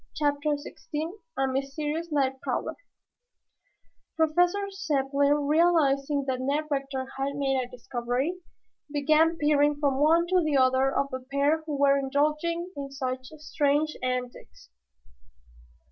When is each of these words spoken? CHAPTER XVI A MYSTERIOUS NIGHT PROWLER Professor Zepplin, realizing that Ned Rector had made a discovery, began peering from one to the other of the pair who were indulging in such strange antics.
CHAPTER 0.15 0.55
XVI 0.55 1.11
A 1.37 1.45
MYSTERIOUS 1.47 2.07
NIGHT 2.11 2.41
PROWLER 2.41 2.73
Professor 4.17 4.67
Zepplin, 4.75 5.45
realizing 5.47 6.25
that 6.25 6.39
Ned 6.41 6.63
Rector 6.71 7.05
had 7.19 7.35
made 7.35 7.61
a 7.63 7.69
discovery, 7.69 8.39
began 8.91 9.37
peering 9.37 9.75
from 9.79 9.99
one 9.99 10.25
to 10.25 10.43
the 10.43 10.57
other 10.57 10.91
of 10.91 11.11
the 11.11 11.19
pair 11.31 11.61
who 11.67 11.77
were 11.77 11.99
indulging 11.99 12.71
in 12.75 12.89
such 12.89 13.27
strange 13.37 13.95
antics. 14.01 14.71